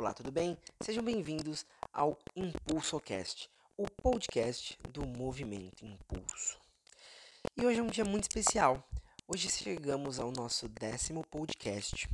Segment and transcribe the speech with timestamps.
[0.00, 0.56] Olá, tudo bem?
[0.80, 6.58] Sejam bem-vindos ao ImpulsoCast, o podcast do Movimento Impulso.
[7.54, 8.82] E hoje é um dia muito especial.
[9.28, 12.08] Hoje chegamos ao nosso décimo podcast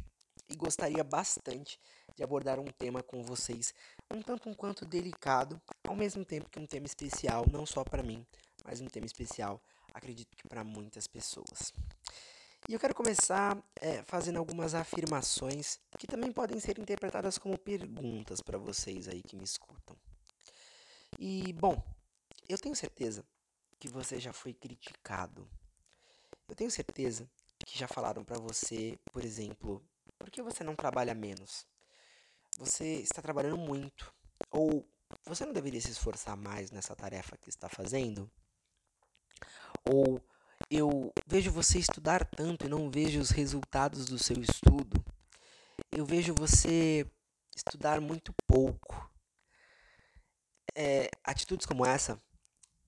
[0.48, 1.78] e gostaria bastante
[2.16, 3.72] de abordar um tema com vocês
[4.12, 8.02] um tanto um quanto delicado, ao mesmo tempo que um tema especial, não só para
[8.02, 8.26] mim,
[8.64, 9.62] mas um tema especial,
[9.94, 11.72] acredito que para muitas pessoas.
[12.68, 18.40] E eu quero começar é, fazendo algumas afirmações que também podem ser interpretadas como perguntas
[18.40, 19.96] para vocês aí que me escutam.
[21.16, 21.80] E, bom,
[22.48, 23.24] eu tenho certeza
[23.78, 25.48] que você já foi criticado.
[26.48, 27.30] Eu tenho certeza
[27.64, 29.80] que já falaram para você, por exemplo,
[30.18, 31.64] por que você não trabalha menos?
[32.58, 34.12] Você está trabalhando muito.
[34.50, 34.84] Ou
[35.24, 38.28] você não deveria se esforçar mais nessa tarefa que está fazendo?
[39.88, 40.20] Ou
[40.70, 45.04] eu vejo você estudar tanto e não vejo os resultados do seu estudo.
[45.92, 47.06] Eu vejo você
[47.54, 49.10] estudar muito pouco.
[50.74, 52.20] É, atitudes como essa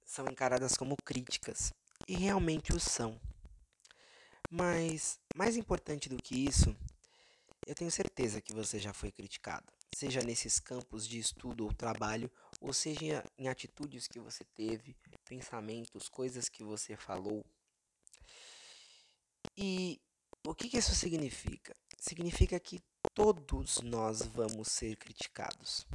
[0.05, 1.73] são encaradas como críticas,
[2.07, 3.21] e realmente o são.
[4.51, 6.75] Mas, mais importante do que isso,
[7.67, 12.31] eu tenho certeza que você já foi criticado, seja nesses campos de estudo ou trabalho,
[12.59, 17.45] ou seja em atitudes que você teve, pensamentos, coisas que você falou.
[19.57, 20.01] E
[20.47, 21.75] o que, que isso significa?
[21.99, 22.81] Significa que
[23.15, 25.87] todos nós vamos ser criticados.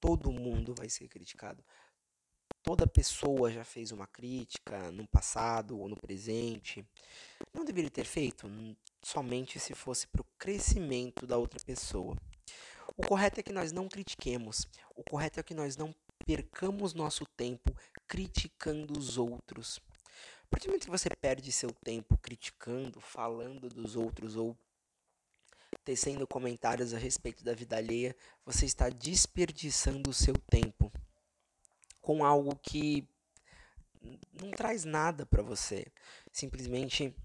[0.00, 1.62] Todo mundo vai ser criticado.
[2.62, 6.84] Toda pessoa já fez uma crítica no passado ou no presente.
[7.52, 8.48] Não deveria ter feito
[9.02, 12.16] somente se fosse para o crescimento da outra pessoa.
[12.96, 14.66] O correto é que nós não critiquemos.
[14.94, 17.74] O correto é que nós não percamos nosso tempo
[18.06, 19.80] criticando os outros.
[20.52, 24.54] Partir do momento que você perde seu tempo criticando, falando dos outros ou
[25.82, 28.14] tecendo comentários a respeito da vida alheia,
[28.44, 30.92] você está desperdiçando o seu tempo
[32.02, 33.08] com algo que
[34.42, 35.86] não traz nada para você.
[36.30, 37.16] Simplesmente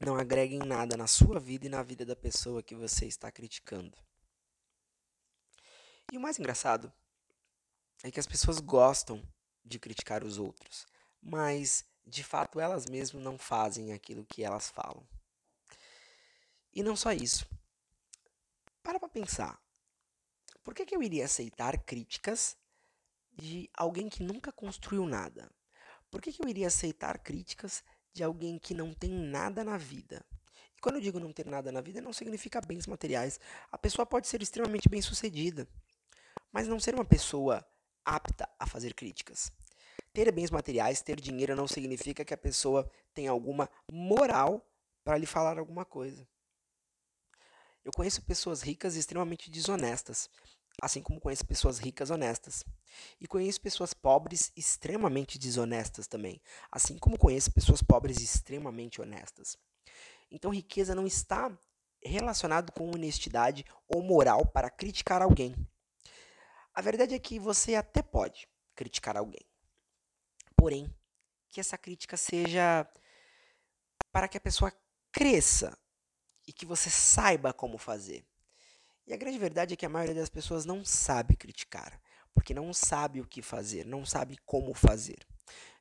[0.00, 3.30] não agrega em nada na sua vida e na vida da pessoa que você está
[3.30, 3.96] criticando.
[6.12, 6.92] E o mais engraçado
[8.02, 9.22] é que as pessoas gostam
[9.64, 10.88] de criticar os outros,
[11.22, 15.06] mas de fato elas mesmas não fazem aquilo que elas falam.
[16.74, 17.46] E não só isso.
[18.82, 19.60] Para para pensar.
[20.64, 22.56] Por que, que eu iria aceitar críticas
[23.32, 25.50] de alguém que nunca construiu nada?
[26.10, 27.82] Por que, que eu iria aceitar críticas
[28.12, 30.24] de alguém que não tem nada na vida?
[30.76, 33.40] E quando eu digo não ter nada na vida, não significa bens materiais.
[33.70, 35.66] A pessoa pode ser extremamente bem sucedida,
[36.52, 37.66] mas não ser uma pessoa
[38.04, 39.50] apta a fazer críticas.
[40.12, 44.66] Ter bens materiais, ter dinheiro não significa que a pessoa tem alguma moral
[45.02, 46.26] para lhe falar alguma coisa.
[47.84, 50.30] Eu conheço pessoas ricas extremamente desonestas,
[50.80, 52.64] assim como conheço pessoas ricas honestas.
[53.20, 56.40] E conheço pessoas pobres extremamente desonestas também,
[56.70, 59.56] assim como conheço pessoas pobres extremamente honestas.
[60.30, 61.50] Então, riqueza não está
[62.04, 65.54] relacionado com honestidade ou moral para criticar alguém.
[66.74, 69.44] A verdade é que você até pode criticar alguém.
[70.62, 70.88] Porém,
[71.50, 72.88] que essa crítica seja
[74.12, 74.72] para que a pessoa
[75.10, 75.76] cresça
[76.46, 78.24] e que você saiba como fazer.
[79.04, 82.00] E a grande verdade é que a maioria das pessoas não sabe criticar,
[82.32, 85.26] porque não sabe o que fazer, não sabe como fazer.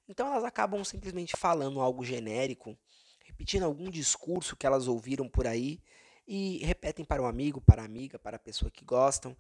[0.10, 2.76] Então elas acabam simplesmente falando algo genérico,
[3.24, 5.80] repetindo algum discurso que elas ouviram por aí
[6.28, 9.38] e repetem para um amigo, para a amiga, para a pessoa que gostam,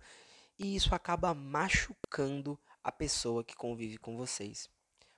[0.59, 4.69] e isso acaba machucando a pessoa que convive com vocês.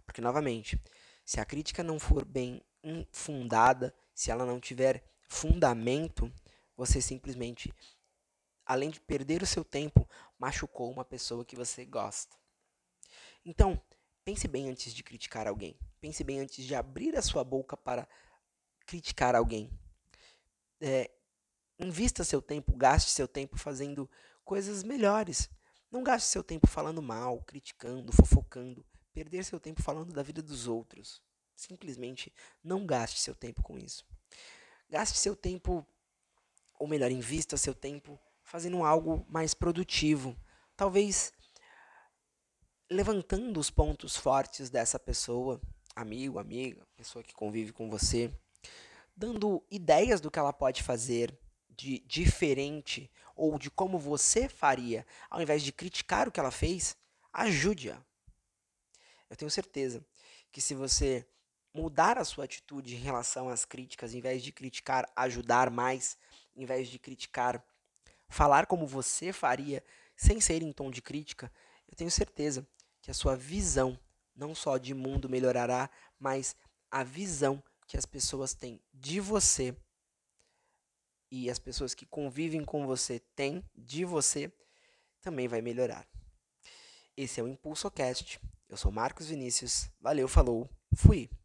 [0.06, 0.80] Porque, novamente,
[1.26, 2.62] se a crítica não for bem
[3.12, 6.32] fundada, se ela não tiver fundamento,
[6.76, 7.74] você simplesmente,
[8.66, 12.36] além de perder o seu tempo, machucou uma pessoa que você gosta.
[13.46, 13.82] Então,
[14.24, 15.78] pense bem antes de criticar alguém.
[16.00, 18.08] Pense bem antes de abrir a sua boca para
[18.86, 19.70] criticar alguém.
[20.82, 21.10] É,
[21.80, 24.10] invista seu tempo, gaste seu tempo fazendo
[24.44, 25.50] coisas melhores.
[25.90, 30.68] Não gaste seu tempo falando mal, criticando, fofocando perder seu tempo falando da vida dos
[30.68, 31.22] outros.
[31.56, 32.34] Simplesmente
[32.64, 34.06] não gaste seu tempo com isso.
[34.90, 35.86] Gaste seu tempo,
[36.80, 40.36] ou melhor, invista seu tempo fazendo algo mais produtivo.
[40.76, 41.32] Talvez
[42.90, 45.62] levantando os pontos fortes dessa pessoa,
[45.96, 48.32] amigo, amiga, pessoa que convive com você,
[49.16, 51.38] dando ideias do que ela pode fazer
[51.70, 56.96] de diferente ou de como você faria, ao invés de criticar o que ela fez,
[57.32, 58.00] ajude-a.
[59.34, 60.06] Eu tenho certeza
[60.52, 61.26] que se você
[61.74, 66.20] mudar a sua atitude em relação às críticas, em vez de criticar, ajudar mais,
[66.56, 67.66] em vez de criticar,
[68.30, 69.84] falar como você faria,
[70.16, 71.52] sem ser em tom de crítica,
[71.90, 72.64] eu tenho certeza
[73.02, 74.00] que a sua visão,
[74.36, 75.90] não só de mundo melhorará,
[76.20, 76.56] mas
[76.92, 79.76] a visão que as pessoas têm de você
[81.32, 84.54] e as pessoas que convivem com você têm de você
[85.24, 86.08] também vai melhorar.
[87.18, 88.40] Esse é o ImpulsoCast.
[88.74, 89.88] Eu sou Marcos Vinícius.
[90.02, 91.30] Valeu, falou, fui!